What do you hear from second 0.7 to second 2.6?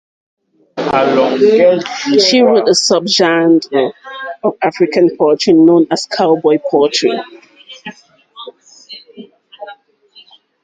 He